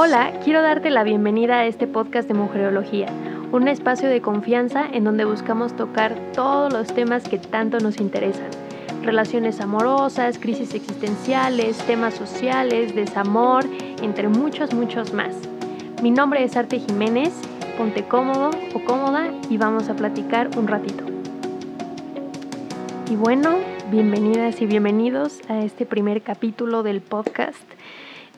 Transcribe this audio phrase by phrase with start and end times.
[0.00, 3.08] Hola, quiero darte la bienvenida a este podcast de Mujerología,
[3.50, 8.46] un espacio de confianza en donde buscamos tocar todos los temas que tanto nos interesan.
[9.02, 13.64] Relaciones amorosas, crisis existenciales, temas sociales, desamor,
[14.00, 15.34] entre muchos, muchos más.
[16.00, 17.32] Mi nombre es Arte Jiménez,
[17.76, 21.02] ponte cómodo o cómoda y vamos a platicar un ratito.
[23.10, 23.56] Y bueno,
[23.90, 27.64] bienvenidas y bienvenidos a este primer capítulo del podcast.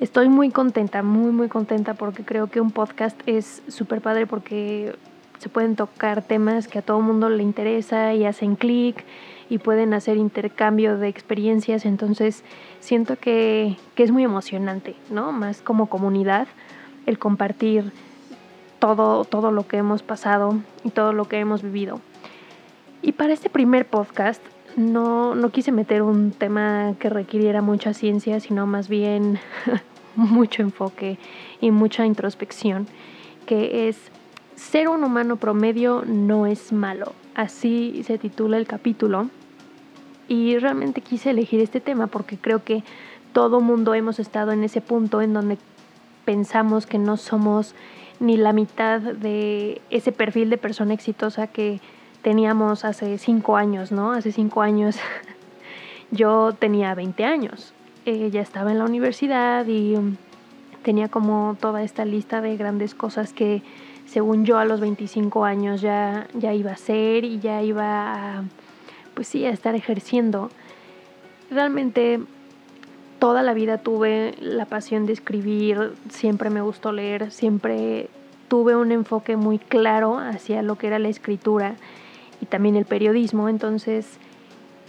[0.00, 4.96] Estoy muy contenta, muy, muy contenta porque creo que un podcast es súper padre porque
[5.38, 9.04] se pueden tocar temas que a todo mundo le interesa y hacen clic
[9.50, 11.84] y pueden hacer intercambio de experiencias.
[11.84, 12.44] Entonces
[12.80, 15.32] siento que, que es muy emocionante, ¿no?
[15.32, 16.48] Más como comunidad,
[17.04, 17.92] el compartir
[18.78, 22.00] todo, todo lo que hemos pasado y todo lo que hemos vivido.
[23.02, 24.42] Y para este primer podcast
[24.76, 29.38] no, no quise meter un tema que requiriera mucha ciencia, sino más bien
[30.16, 31.18] mucho enfoque
[31.60, 32.86] y mucha introspección,
[33.46, 33.96] que es
[34.56, 37.12] ser un humano promedio no es malo.
[37.34, 39.28] Así se titula el capítulo.
[40.28, 42.84] Y realmente quise elegir este tema porque creo que
[43.32, 45.58] todo mundo hemos estado en ese punto en donde
[46.24, 47.74] pensamos que no somos
[48.20, 51.80] ni la mitad de ese perfil de persona exitosa que
[52.22, 54.12] teníamos hace cinco años, ¿no?
[54.12, 54.96] Hace cinco años
[56.10, 57.72] yo tenía 20 años,
[58.04, 60.16] ya estaba en la universidad y um,
[60.82, 63.62] tenía como toda esta lista de grandes cosas que
[64.06, 68.44] según yo a los 25 años ya, ya iba a hacer y ya iba a,
[69.14, 70.50] pues sí, a estar ejerciendo.
[71.50, 72.20] Realmente
[73.18, 78.08] toda la vida tuve la pasión de escribir, siempre me gustó leer, siempre
[78.48, 81.76] tuve un enfoque muy claro hacia lo que era la escritura
[82.40, 84.18] y también el periodismo, entonces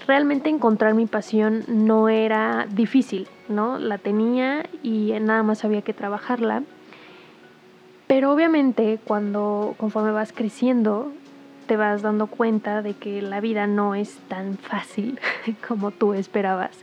[0.08, 3.78] realmente encontrar mi pasión no era difícil, ¿no?
[3.80, 6.64] La tenía y nada más había que trabajarla.
[8.08, 11.12] Pero obviamente cuando conforme vas creciendo
[11.68, 15.20] te vas dando cuenta de que la vida no es tan fácil
[15.68, 16.78] como tú esperabas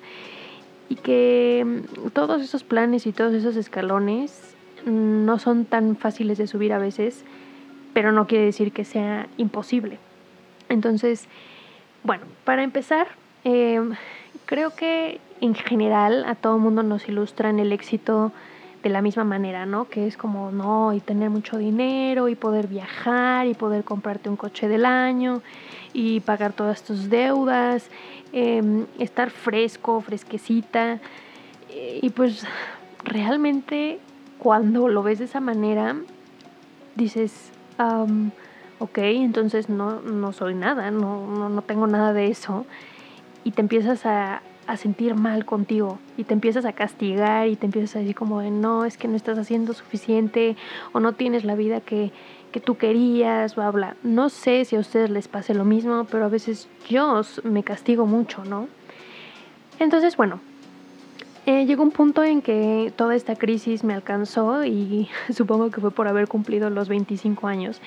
[0.89, 4.55] y que mm, todos esos planes y todos esos escalones
[4.87, 7.25] no son tan fáciles de subir a veces,
[7.93, 9.99] pero no quiere decir que sea imposible.
[10.69, 11.29] Entonces,
[12.03, 13.09] bueno, para empezar,
[13.45, 13.93] em,
[14.47, 18.33] creo que en general a todo mundo nos ilustran el éxito
[18.83, 19.89] de la misma manera, ¿no?
[19.89, 24.37] Que es como, no, y tener mucho dinero, y poder viajar, y poder comprarte un
[24.37, 25.43] coche del año,
[25.93, 27.91] y pagar todas tus deudas,
[28.33, 31.01] em, estar fresco, fresquecita.
[32.03, 32.47] Y pues
[33.05, 33.99] realmente
[34.39, 35.97] cuando lo ves de esa manera,
[36.95, 37.51] dices,
[38.79, 42.67] ok, entonces no, no soy nada, no, no, tengo nada de eso.
[43.45, 47.67] Y te empiezas a, a, sentir mal contigo y te empiezas a castigar y te
[47.67, 50.57] empiezas a decir como de no, es que no estás haciendo suficiente
[50.93, 52.13] o no tienes la vida que,
[52.53, 53.97] que tú querías, bla, bla.
[54.03, 58.07] No sé si a ustedes les pase lo mismo, pero a veces yo me castigo
[58.07, 58.69] mucho, ¿no?
[59.79, 60.41] Entonces, bueno,
[61.47, 65.91] eh, llegó un punto en que toda esta crisis me alcanzó y supongo que fue
[65.91, 67.81] por haber cumplido los 25 años.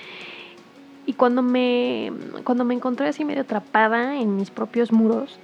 [1.05, 2.11] Y cuando me,
[2.43, 5.39] cuando me encontré así medio atrapada en mis propios muros,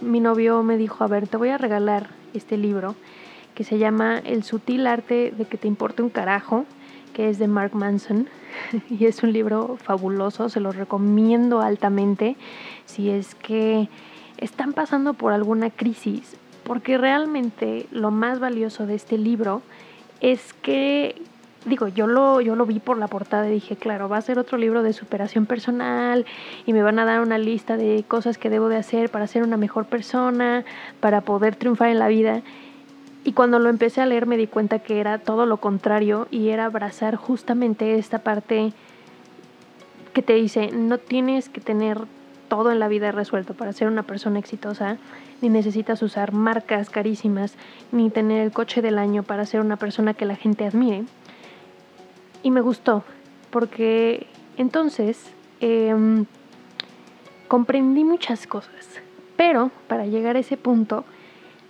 [0.00, 2.94] mi novio me dijo, a ver, te voy a regalar este libro
[3.54, 6.66] que se llama El sutil arte de que te importe un carajo,
[7.14, 8.28] que es de Mark Manson.
[8.90, 12.36] y es un libro fabuloso, se lo recomiendo altamente
[12.84, 13.88] si es que
[14.38, 19.62] están pasando por alguna crisis, porque realmente lo más valioso de este libro
[20.20, 21.22] es que
[21.66, 24.38] digo, yo lo, yo lo vi por la portada y dije, claro, va a ser
[24.38, 26.24] otro libro de superación personal
[26.64, 29.42] y me van a dar una lista de cosas que debo de hacer para ser
[29.42, 30.64] una mejor persona,
[31.00, 32.42] para poder triunfar en la vida.
[33.24, 36.50] Y cuando lo empecé a leer me di cuenta que era todo lo contrario y
[36.50, 38.72] era abrazar justamente esta parte
[40.14, 41.98] que te dice, no tienes que tener
[42.48, 44.98] todo en la vida resuelto para ser una persona exitosa,
[45.42, 47.54] ni necesitas usar marcas carísimas,
[47.90, 51.04] ni tener el coche del año para ser una persona que la gente admire
[52.42, 53.04] y me gustó,
[53.50, 56.26] porque entonces em,
[57.48, 59.00] comprendí muchas cosas.
[59.36, 61.04] Pero para llegar a ese punto,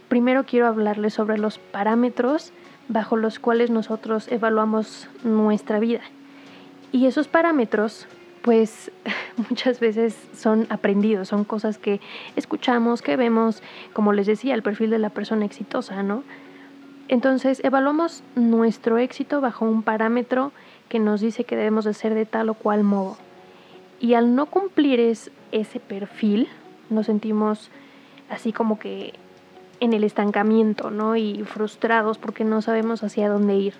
[0.08, 2.52] primero quiero hablarles sobre los parámetros
[2.88, 6.02] bajo los cuales nosotros evaluamos nuestra vida.
[6.92, 8.06] Y esos parámetros,
[8.42, 8.92] pues
[9.50, 12.00] muchas veces son aprendidos, son cosas que
[12.36, 13.62] escuchamos, que vemos,
[13.92, 16.22] como les decía, el perfil de la persona exitosa, ¿no?
[17.08, 20.52] Entonces, evaluamos nuestro éxito bajo un parámetro
[20.88, 23.16] que nos dice que debemos de ser de tal o cual modo.
[24.00, 26.48] Y al no cumplir ese perfil,
[26.90, 27.70] nos sentimos
[28.28, 29.14] así como que
[29.80, 31.16] en el estancamiento, ¿no?
[31.16, 33.74] Y frustrados porque no sabemos hacia dónde ir.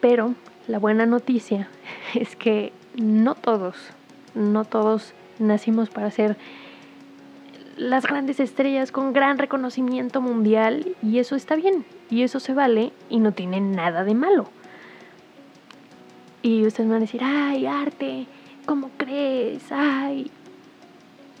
[0.00, 0.34] Pero
[0.68, 1.68] la buena noticia
[2.14, 3.76] es que no todos,
[4.34, 6.36] no todos nacimos para ser
[7.82, 12.92] las grandes estrellas con gran reconocimiento mundial y eso está bien y eso se vale
[13.10, 14.48] y no tiene nada de malo.
[16.42, 18.26] Y ustedes van a decir, ay, arte,
[18.66, 19.64] ¿cómo crees?
[19.70, 20.30] Ay.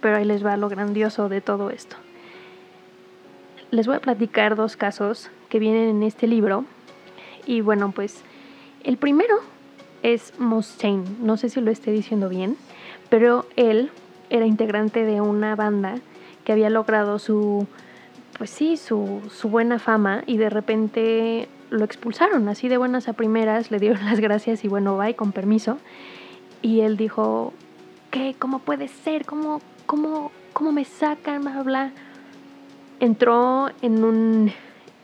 [0.00, 1.96] Pero ahí les va lo grandioso de todo esto.
[3.70, 6.64] Les voy a platicar dos casos que vienen en este libro.
[7.46, 8.22] Y bueno, pues
[8.84, 9.36] el primero
[10.02, 11.04] es Mustaine.
[11.20, 12.56] No sé si lo esté diciendo bien,
[13.10, 13.90] pero él
[14.28, 15.96] era integrante de una banda
[16.44, 17.66] que había logrado su,
[18.38, 23.14] pues sí, su, su buena fama y de repente lo expulsaron, así de buenas a
[23.14, 25.78] primeras, le dieron las gracias y bueno, bye, con permiso.
[26.60, 27.52] Y él dijo,
[28.10, 28.36] ¿qué?
[28.38, 29.24] ¿Cómo puede ser?
[29.24, 31.42] ¿Cómo, cómo, cómo me sacan?
[31.42, 31.92] Bla, bla.
[33.00, 34.52] Entró en un,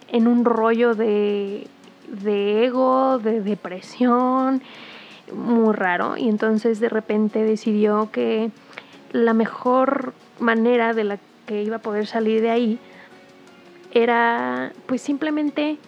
[0.09, 1.67] en un rollo de,
[2.07, 4.63] de ego, de depresión,
[5.35, 6.17] muy raro.
[6.17, 8.51] Y entonces de repente decidió que
[9.13, 11.19] la mejor manera de la
[11.49, 12.79] que iba a poder salir de ahí
[13.91, 15.79] era pues simplemente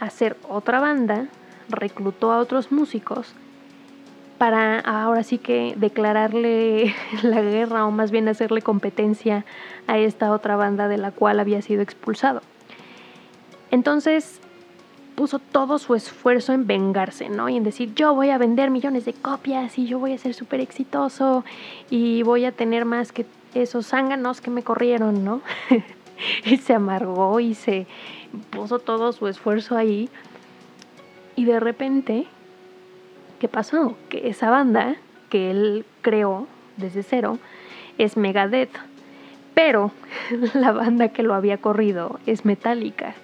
[0.00, 1.28] hacer otra banda,
[1.68, 3.32] reclutó a otros músicos
[4.38, 9.44] para ahora sí que declararle la guerra o más bien hacerle competencia
[9.86, 12.42] a esta otra banda de la cual había sido expulsado.
[13.70, 14.40] Entonces
[15.14, 17.48] puso todo su esfuerzo en vengarse, ¿no?
[17.48, 20.34] Y en decir, yo voy a vender millones de copias y yo voy a ser
[20.34, 21.44] súper exitoso
[21.90, 25.40] y voy a tener más que esos zánganos que me corrieron, ¿no?
[26.44, 27.86] y se amargó y se
[28.50, 30.08] puso todo su esfuerzo ahí.
[31.36, 32.26] Y de repente,
[33.38, 33.96] ¿qué pasó?
[34.08, 34.96] Que esa banda
[35.30, 36.46] que él creó
[36.76, 37.38] desde cero
[37.98, 38.76] es Megadeth.
[39.54, 39.92] Pero
[40.54, 43.14] la banda que lo había corrido es Metallica.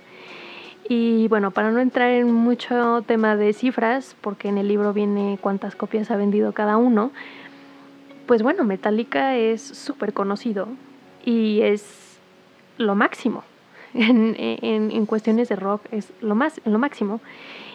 [0.89, 5.39] Y bueno, para no entrar en mucho tema de cifras, porque en el libro viene
[5.41, 7.11] cuántas copias ha vendido cada uno,
[8.27, 10.69] pues bueno, Metallica es súper conocido
[11.25, 12.19] y es
[12.79, 13.45] lo máximo.
[13.97, 14.35] En,
[14.91, 17.21] en, cuestiones de rock es lo, más, lo máximo.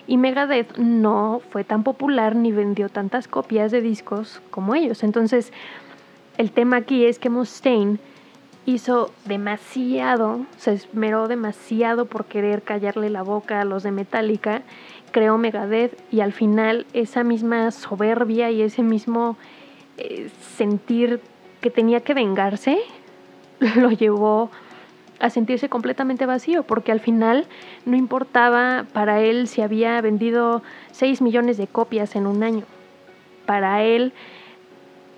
[0.05, 5.03] Y Megadeth no fue tan popular ni vendió tantas copias de discos como ellos.
[5.03, 5.53] Entonces,
[6.37, 7.99] el tema aquí es que Mustaine
[8.65, 14.61] hizo demasiado, se esmeró demasiado por querer callarle la boca a los de Metallica,
[15.11, 19.37] creó Megadeth y al final esa misma soberbia y ese mismo
[19.99, 21.19] eh, sentir
[21.61, 22.79] que tenía que vengarse
[23.75, 24.49] lo llevó
[25.19, 27.45] a sentirse completamente vacío, porque al final
[27.85, 32.63] no importaba para él si había vendido 6 millones de copias en un año.
[33.45, 34.13] Para él,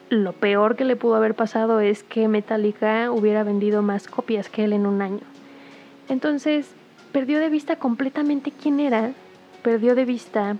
[0.09, 4.63] lo peor que le pudo haber pasado es que Metallica hubiera vendido más copias que
[4.63, 5.21] él en un año.
[6.09, 6.73] Entonces,
[7.11, 9.11] perdió de vista completamente quién era,
[9.61, 10.57] perdió de vista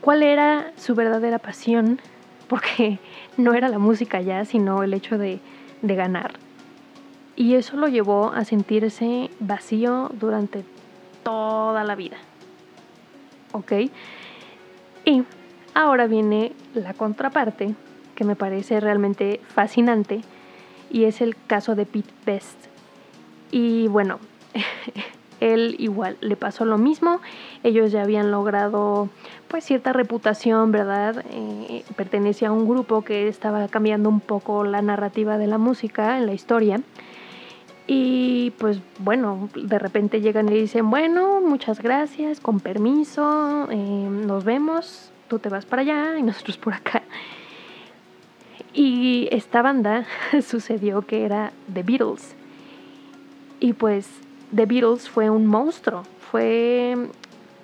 [0.00, 2.00] cuál era su verdadera pasión,
[2.48, 2.98] porque
[3.36, 5.40] no era la música ya, sino el hecho de,
[5.82, 6.32] de ganar.
[7.36, 10.64] Y eso lo llevó a sentirse vacío durante
[11.22, 12.16] toda la vida.
[13.52, 13.72] ¿Ok?
[15.04, 15.22] Y
[15.72, 17.74] ahora viene la contraparte,
[18.16, 20.22] que me parece realmente fascinante,
[20.90, 22.58] y es el caso de Pete Best.
[23.52, 24.18] Y bueno,
[25.40, 27.20] él igual le pasó lo mismo.
[27.62, 29.08] Ellos ya habían logrado
[29.48, 31.24] pues cierta reputación, ¿verdad?
[31.30, 36.18] Eh, pertenecía a un grupo que estaba cambiando un poco la narrativa de la música
[36.18, 36.80] en la historia.
[37.86, 44.44] Y pues bueno, de repente llegan y dicen, bueno, muchas gracias, con permiso, eh, nos
[44.44, 47.02] vemos, tú te vas para allá y nosotros por acá.
[48.74, 50.06] Y esta banda
[50.46, 52.34] sucedió que era The Beatles.
[53.58, 54.08] Y pues
[54.54, 56.96] The Beatles fue un monstruo, fue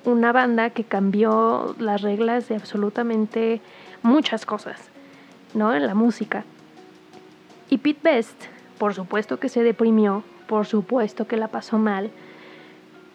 [0.04, 3.60] una banda que cambió las reglas de absolutamente
[4.02, 4.90] muchas cosas,
[5.54, 5.74] ¿no?
[5.74, 6.44] En la música.
[7.70, 8.44] Y Pete Best,
[8.78, 12.10] por supuesto que se deprimió, por supuesto que la pasó mal,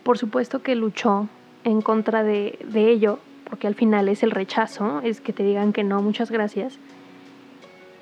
[0.04, 1.28] por supuesto que luchó
[1.64, 5.74] en contra de, de ello, porque al final es el rechazo, es que te digan
[5.74, 6.80] que no, muchas gracias.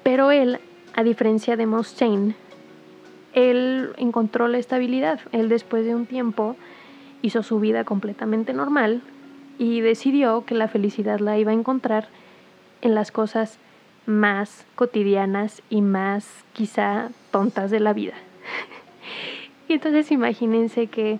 [0.03, 0.59] Pero él,
[0.95, 2.35] a diferencia de Mustaine,
[3.37, 5.19] él encontró la estabilidad.
[5.31, 6.55] Él después de un tiempo
[7.21, 9.01] hizo su vida completamente normal
[9.59, 12.07] y decidió que la felicidad la iba a encontrar
[12.81, 13.59] en las cosas
[14.07, 18.13] más cotidianas y más quizá tontas de la vida.
[19.67, 21.19] y entonces imagínense que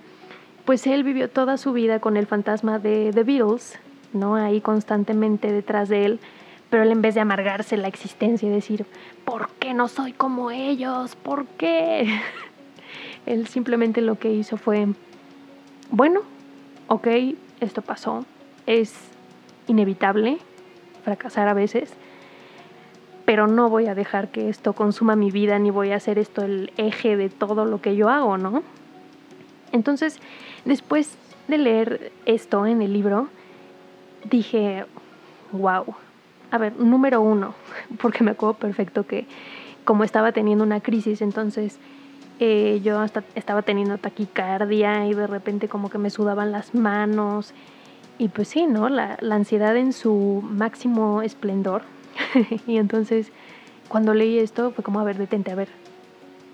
[0.65, 3.77] pues él vivió toda su vida con el fantasma de The Beatles,
[4.13, 4.35] ¿no?
[4.35, 6.19] Ahí constantemente detrás de él,
[6.69, 8.85] pero él en vez de amargarse la existencia y decir,
[9.25, 11.15] ¿por qué no soy como ellos?
[11.15, 12.19] ¿Por qué?
[13.25, 14.87] él simplemente lo que hizo fue,
[15.91, 16.21] bueno,
[16.87, 17.07] ok,
[17.59, 18.25] esto pasó,
[18.65, 18.93] es
[19.67, 20.37] inevitable
[21.03, 21.93] fracasar a veces,
[23.25, 26.43] pero no voy a dejar que esto consuma mi vida ni voy a hacer esto
[26.43, 28.63] el eje de todo lo que yo hago, ¿no?
[29.73, 30.19] Entonces,
[30.63, 33.27] después de leer esto en el libro,
[34.29, 34.85] dije,
[35.51, 35.95] wow.
[36.51, 37.53] A ver, número uno,
[38.01, 39.25] porque me acuerdo perfecto que
[39.85, 41.77] como estaba teniendo una crisis, entonces
[42.39, 47.53] eh, yo hasta estaba teniendo taquicardia y de repente como que me sudaban las manos.
[48.19, 48.89] Y pues sí, ¿no?
[48.89, 51.83] La, la ansiedad en su máximo esplendor.
[52.67, 53.31] y entonces
[53.87, 55.69] cuando leí esto fue como, a ver, detente, a ver,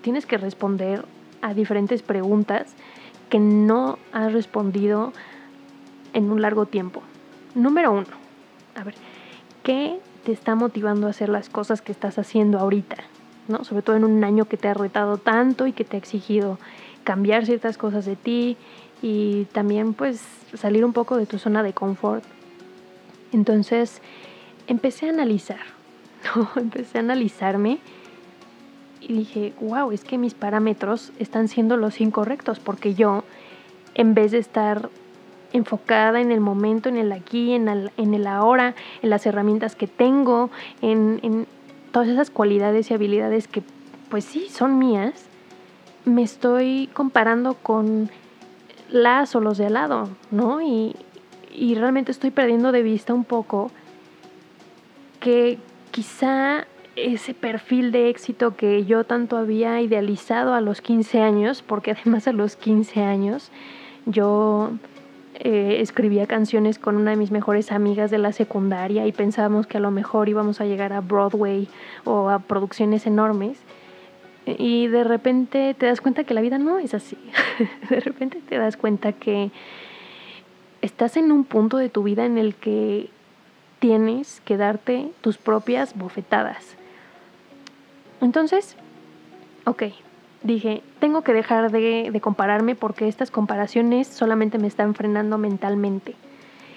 [0.02, 1.04] tienes que responder
[1.42, 2.74] a diferentes preguntas
[3.28, 5.12] que no has respondido
[6.12, 7.02] en un largo tiempo.
[7.54, 8.06] Número uno,
[8.74, 8.94] a ver,
[9.64, 12.96] ¿qué te está motivando a hacer las cosas que estás haciendo ahorita?
[13.48, 13.64] ¿no?
[13.64, 16.58] Sobre todo en un año que te ha retado tanto y que te ha exigido
[17.02, 18.56] cambiar ciertas cosas de ti
[19.02, 20.22] y también pues
[20.54, 22.24] salir un poco de tu zona de confort.
[23.32, 24.00] Entonces
[24.66, 25.60] empecé a analizar,
[26.36, 26.48] ¿no?
[26.56, 27.78] Empecé a analizarme
[29.00, 33.24] y dije, wow, es que mis parámetros están siendo los incorrectos porque yo,
[33.94, 34.88] en vez de estar
[35.54, 40.50] enfocada en el momento, en el aquí, en el, ahora, en las herramientas que tengo,
[40.82, 41.46] en, en
[41.92, 43.62] todas esas cualidades y habilidades que
[44.10, 45.26] pues sí son mías,
[46.04, 48.10] me estoy comparando con
[48.90, 50.60] las o los de al lado, ¿no?
[50.60, 50.96] Y,
[51.54, 53.70] y realmente estoy perdiendo de vista un poco
[55.20, 55.58] que
[55.92, 61.92] quizá ese perfil de éxito que yo tanto había idealizado a los 15 años, porque
[61.92, 63.50] además a los 15 años
[64.06, 64.72] yo
[65.34, 69.78] eh, escribía canciones con una de mis mejores amigas de la secundaria y pensábamos que
[69.78, 71.68] a lo mejor íbamos a llegar a Broadway
[72.04, 73.58] o a producciones enormes.
[74.46, 77.16] Y de repente te das cuenta que la vida no es así.
[77.88, 79.50] de repente te das cuenta que
[80.82, 83.08] estás en un punto de tu vida en el que
[83.80, 86.76] tienes que darte tus propias bofetadas.
[88.20, 88.76] Entonces,
[89.64, 89.84] ok,
[90.44, 96.14] dije, tengo que dejar de, compararme porque estas comparaciones solamente me están frenando mentalmente.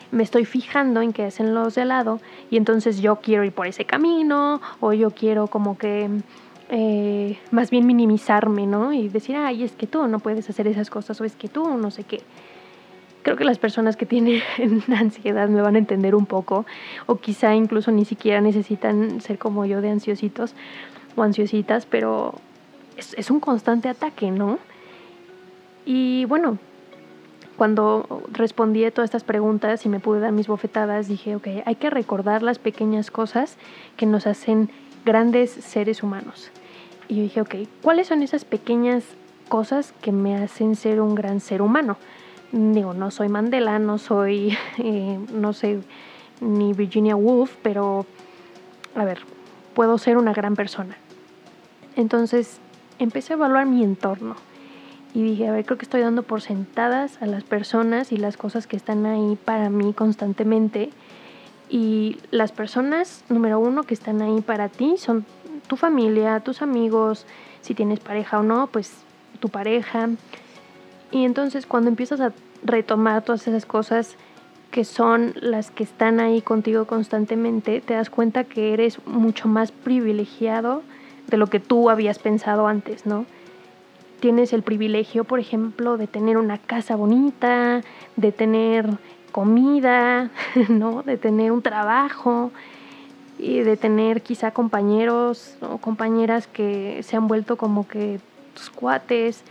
[0.09, 3.67] Me estoy fijando en qué hacen los de lado y entonces yo quiero ir por
[3.67, 6.09] ese camino o yo quiero como que
[6.69, 8.93] eh, más bien minimizarme, ¿no?
[8.93, 11.77] Y decir, ay, es que tú no puedes hacer esas cosas o es que tú
[11.77, 12.21] no sé qué.
[13.21, 14.41] Creo que las personas que tienen
[14.95, 16.65] ansiedad me van a entender un poco
[17.05, 20.55] o quizá incluso ni siquiera necesitan ser como yo de ansiositos
[21.17, 22.35] o ansiositas, pero
[22.97, 24.59] es, un constante ataque, ¿no?
[25.85, 26.57] Y bueno,
[27.55, 31.75] cuando respondí a todas estas preguntas y me pude dar mis bofetadas, dije, ok, hay
[31.75, 33.57] que recordar las pequeñas cosas
[33.95, 34.69] que nos hacen
[35.05, 36.51] grandes seres humanos.
[37.07, 39.03] Y yo dije, ok, ¿cuáles son esas pequeñas
[39.47, 41.97] cosas que me hacen ser un gran ser humano?
[42.51, 45.79] Digo, no soy Mandela, no soy, eh, no sé,
[46.41, 48.05] ni Virginia Woolf, pero,
[48.95, 49.19] a ver,
[49.73, 50.97] puedo ser una gran persona.
[51.95, 52.59] Entonces
[52.99, 54.35] empecé a evaluar mi entorno
[55.13, 58.37] y dije, a ver, creo que estoy dando por sentadas a las personas y las
[58.37, 60.91] cosas que están ahí para mí constantemente.
[61.69, 65.25] Y las personas, número uno, que están ahí para ti son
[65.67, 67.25] tu familia, tus amigos,
[67.61, 68.93] si tienes pareja o no, pues
[69.39, 70.09] tu pareja.
[71.11, 74.15] Y entonces cuando empiezas a retomar todas esas cosas
[74.71, 79.71] que son las que están ahí contigo constantemente, te das cuenta que eres mucho más
[79.71, 80.83] privilegiado
[81.27, 83.25] de lo que tú habías pensado antes, ¿no?
[84.19, 87.81] Tienes el privilegio, por ejemplo, de tener una casa bonita,
[88.15, 88.97] de tener
[89.31, 90.31] comida,
[90.69, 91.03] ¿no?
[91.03, 92.51] De tener un trabajo
[93.37, 98.19] y de tener quizá compañeros o compañeras que se han vuelto como que
[98.55, 99.43] tus cuates.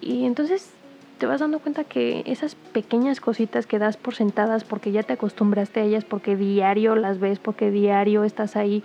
[0.00, 0.70] Y entonces
[1.18, 5.14] te vas dando cuenta que esas pequeñas cositas que das por sentadas porque ya te
[5.14, 8.82] acostumbraste a ellas, porque diario las ves, porque diario estás ahí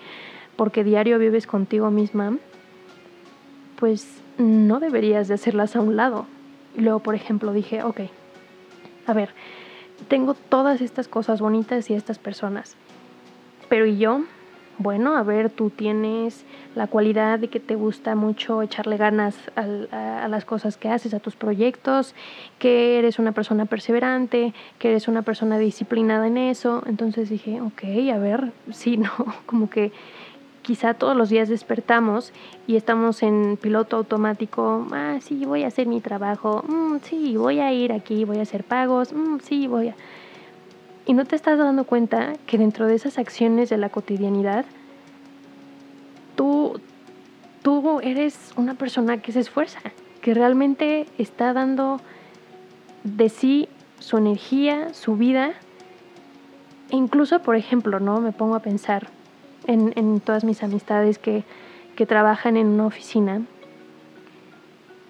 [0.57, 2.37] porque diario vives contigo misma,
[3.79, 6.25] pues no deberías de hacerlas a un lado.
[6.75, 8.01] Y luego, por ejemplo, dije, ok,
[9.05, 9.29] a ver,
[10.07, 12.75] tengo todas estas cosas bonitas y estas personas,
[13.69, 14.21] pero ¿y yo?
[14.79, 16.45] Bueno, a ver, tú tienes
[16.75, 21.19] la cualidad de que te gusta mucho echarle ganas a, las cosas que haces, a
[21.19, 22.13] tus proyectos,
[22.59, 26.83] que eres una persona perseverante, que eres una persona disciplinada en eso.
[26.85, 27.83] Entonces dije, ok,
[28.13, 29.09] a ver, sí, no,
[29.47, 29.91] como que
[30.67, 32.33] quizá todos los días despertamos
[32.67, 37.61] y estamos en piloto automático, ah, sí, voy a hacer mi trabajo, mm, sí, voy
[37.61, 39.95] a ir aquí, voy a hacer pagos, mm, sí, voy a...
[41.05, 44.65] Y no te estás dando cuenta que dentro de esas acciones de la cotidianidad,
[46.35, 46.81] tú,
[47.61, 49.79] tú eres una persona que se esfuerza,
[50.19, 52.01] que realmente está dando
[53.05, 53.69] de sí
[53.99, 55.53] su energía, su vida,
[56.89, 58.21] E incluso, por ejemplo, ¿no?
[58.21, 59.09] Me pongo a pensar
[59.67, 61.43] en, todas mis amistades que,
[61.95, 63.41] que trabajan en una oficina.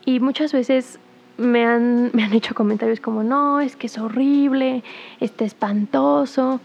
[0.05, 0.99] Y muchas veces
[1.37, 4.83] me han, me han hecho comentarios como, no, es que es horrible,
[5.19, 6.59] está espantoso.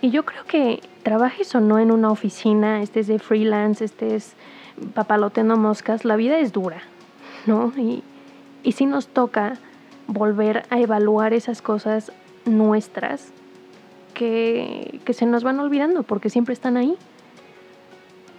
[0.00, 4.34] Y yo creo que trabajes o no en una oficina, estés de freelance, estés
[4.92, 6.82] papaloteando moscas, la vida es dura,
[7.46, 7.72] ¿no?
[7.76, 8.02] Y,
[8.62, 9.54] y sí nos toca
[10.06, 12.12] volver a evaluar esas cosas
[12.44, 13.32] nuestras
[14.12, 16.96] que, que se nos van olvidando porque siempre están ahí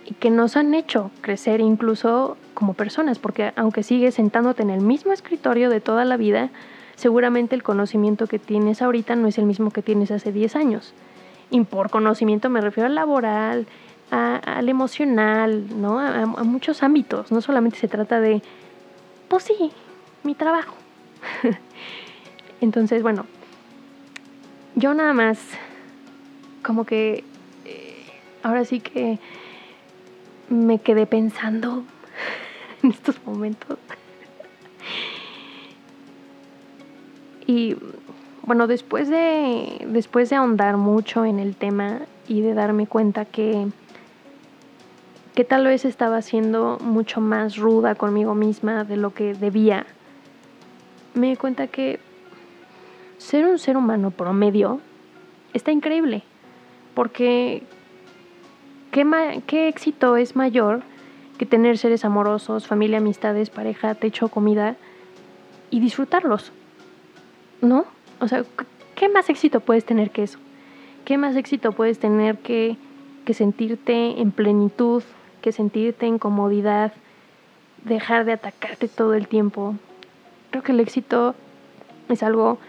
[0.05, 4.81] y que nos han hecho crecer incluso como personas, porque aunque sigues sentándote en el
[4.81, 6.49] mismo escritorio de toda la vida,
[6.95, 10.93] seguramente el conocimiento que tienes ahorita no es el mismo que tienes hace 10 años.
[11.49, 13.67] Y por conocimiento me refiero al laboral,
[14.11, 15.99] al emocional, ¿no?
[15.99, 17.31] A, a, muchos ámbitos.
[17.31, 18.41] No solamente se trata de,
[19.27, 19.71] pues sí,
[20.23, 20.75] mi trabajo.
[22.61, 23.25] Entonces, bueno,
[24.75, 25.39] yo nada más,
[26.63, 27.23] como que,
[27.65, 28.05] eh,
[28.43, 29.19] ahora sí que
[30.49, 31.83] me quedé pensando
[32.83, 33.77] en estos momentos.
[37.47, 37.75] Y
[38.43, 43.67] bueno, después de, después de ahondar mucho en el tema y de darme cuenta que,
[45.35, 49.85] que tal vez estaba siendo mucho más ruda conmigo misma de lo que debía,
[51.13, 51.99] me di cuenta que
[53.17, 54.79] ser un ser humano promedio
[55.53, 56.23] está increíble.
[56.93, 57.63] Porque
[58.91, 60.81] ¿qué, éxito es mayor
[61.37, 64.75] que tener seres amorosos, familia, amistades, pareja, techo, comida
[65.69, 66.51] y disfrutarlos?
[67.61, 67.85] ¿No?
[68.19, 68.43] O sea,
[68.95, 70.39] ¿qué más éxito puedes tener que eso?
[71.03, 72.77] ¿Qué más éxito puedes tener que,
[73.25, 75.03] que sentirte en plenitud,
[75.41, 76.93] que sentirte en comodidad,
[77.83, 79.75] dejar de atacarte todo el tiempo?
[80.51, 81.35] Creo que el éxito
[82.09, 82.59] es algo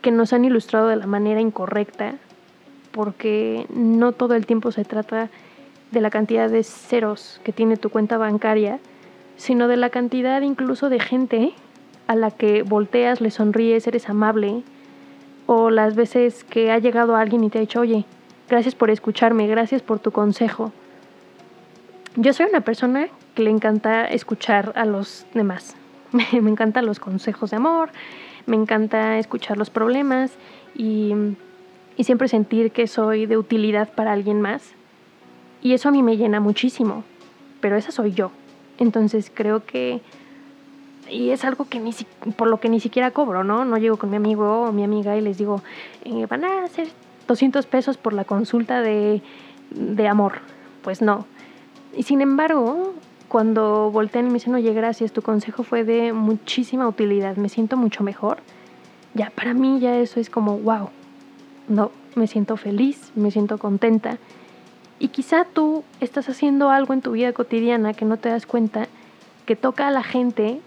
[0.00, 2.14] que nos han ilustrado de la manera incorrecta
[2.98, 5.30] porque no todo el tiempo se trata
[5.92, 8.80] de la cantidad de ceros que tiene tu cuenta bancaria,
[9.36, 11.52] sino de la cantidad incluso de gente
[12.08, 14.64] a la que volteas, le sonríes, eres amable,
[15.46, 18.04] o las veces que ha llegado alguien y te ha dicho, oye,
[18.48, 20.72] gracias por escucharme, gracias por tu consejo.
[22.16, 23.06] Yo soy una persona
[23.36, 25.76] que le encanta escuchar a los demás.
[26.10, 27.90] me encantan los consejos de amor,
[28.46, 30.32] me encanta escuchar los problemas
[30.74, 31.14] y
[31.98, 34.72] y siempre sentir que soy de utilidad para alguien más.
[35.60, 37.02] Y eso a mí me llena muchísimo,
[37.60, 38.30] pero esa soy yo.
[38.78, 40.00] Entonces creo que...
[41.10, 41.82] Y es algo que
[42.36, 43.64] por lo que ni siquiera cobro, ¿no?
[43.64, 45.60] No llego con mi amigo o mi amiga y les digo,
[46.04, 46.88] eh, van a hacer
[47.26, 49.20] 200 pesos por la consulta de,
[49.70, 50.34] de amor.
[50.82, 51.26] Pues no.
[51.96, 52.94] Y sin embargo,
[53.26, 57.76] cuando voltean y me dicen, oye, gracias, tu consejo fue de muchísima utilidad, me siento
[57.76, 58.38] mucho mejor,
[59.14, 60.90] ya para mí ya eso es como, wow,
[61.68, 64.18] no, me siento feliz, me siento contenta.
[64.98, 68.88] Y quizá tú estás haciendo algo en tu vida cotidiana que no te das cuenta,
[69.46, 70.60] que toca a la gente,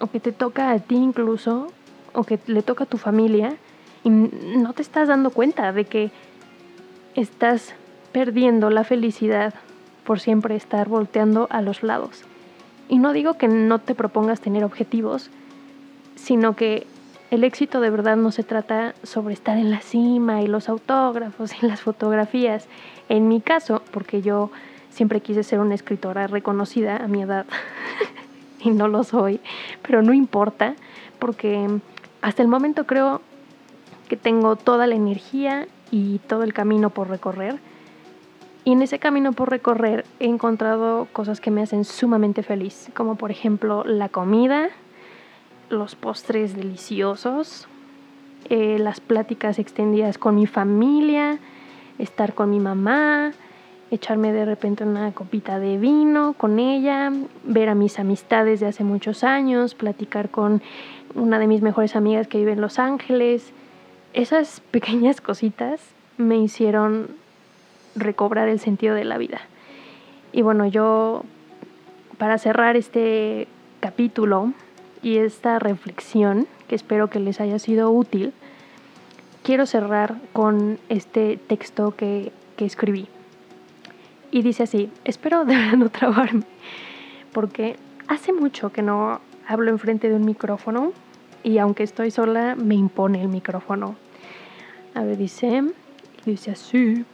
[0.00, 1.68] o que te toca a ti incluso,
[2.12, 3.56] o que le toca a tu familia,
[4.04, 6.10] y no te estás dando cuenta de que
[7.14, 7.74] estás
[8.12, 9.54] perdiendo la felicidad
[10.04, 12.22] por siempre estar volteando a los lados.
[12.88, 15.30] Y no digo que no te propongas tener objetivos,
[16.16, 16.86] sino que
[17.32, 21.62] el éxito de verdad no se trata sobre estar en la cima y los autógrafos
[21.62, 22.68] y las fotografías.
[23.08, 24.50] En mi caso, porque yo
[24.90, 27.46] siempre quise ser una escritora reconocida a mi edad
[28.60, 29.40] y no lo soy,
[29.80, 30.74] pero no importa
[31.18, 31.70] porque
[32.20, 33.22] hasta el momento creo
[34.10, 37.56] que tengo toda la energía y todo el camino por recorrer.
[38.66, 43.14] Y en ese camino por recorrer he encontrado cosas que me hacen sumamente feliz, como
[43.14, 44.68] por ejemplo la comida,
[45.72, 47.66] los postres deliciosos,
[48.48, 51.38] eh, las pláticas extendidas con mi familia,
[51.98, 53.32] estar con mi mamá,
[53.90, 57.12] echarme de repente una copita de vino con ella,
[57.44, 60.62] ver a mis amistades de hace muchos años, platicar con
[61.14, 63.52] una de mis mejores amigas que vive en Los Ángeles.
[64.14, 65.80] Esas pequeñas cositas
[66.16, 67.08] me hicieron
[67.94, 69.40] recobrar el sentido de la vida.
[70.32, 71.24] Y bueno, yo
[72.16, 73.46] para cerrar este
[73.80, 74.52] capítulo
[75.02, 78.32] y esta reflexión, que espero que les haya sido útil,
[79.42, 83.08] quiero cerrar con este texto que, que escribí.
[84.30, 86.44] Y dice así, espero de verdad no trabarme,
[87.32, 90.92] porque hace mucho que no hablo enfrente de un micrófono
[91.42, 93.96] y aunque estoy sola me impone el micrófono.
[94.94, 95.64] A ver, dice,
[96.24, 97.04] dice así.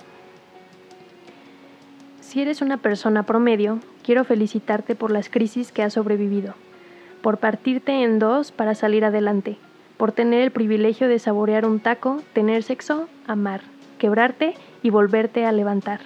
[2.20, 6.55] Si eres una persona promedio, quiero felicitarte por las crisis que has sobrevivido
[7.22, 9.57] por partirte en dos para salir adelante,
[9.96, 13.62] por tener el privilegio de saborear un taco, tener sexo, amar,
[13.98, 16.00] quebrarte y volverte a levantar,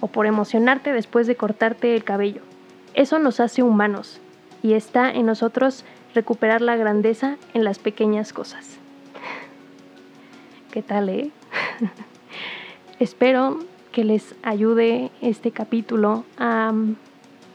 [0.00, 2.42] o por emocionarte después de cortarte el cabello.
[2.94, 4.20] Eso nos hace humanos
[4.62, 8.78] y está en nosotros recuperar la grandeza en las pequeñas cosas.
[10.70, 11.30] ¿Qué tal, eh?
[12.98, 13.58] Espero
[13.92, 16.72] que les ayude este capítulo a,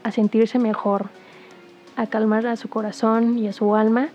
[0.03, 1.09] a sentirse mejor,
[1.97, 4.09] a calmar a su corazón y a su alma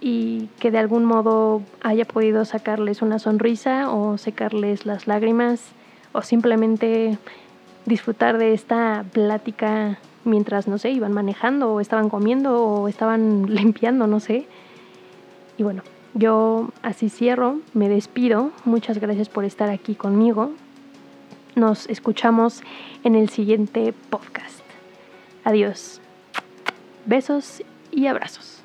[0.00, 5.60] y que de algún modo haya podido sacarles una sonrisa o secarles las lágrimas
[6.12, 7.18] o simplemente
[7.84, 14.06] disfrutar de esta plática mientras, no sé, iban manejando o estaban comiendo o estaban limpiando,
[14.06, 14.46] no sé.
[15.58, 15.82] Y bueno,
[16.14, 18.52] yo así cierro, me despido.
[18.64, 20.52] Muchas gracias por estar aquí conmigo.
[21.54, 22.62] Nos escuchamos
[23.02, 24.60] en el siguiente podcast.
[25.44, 26.00] Adiós.
[27.06, 28.55] Besos y abrazos.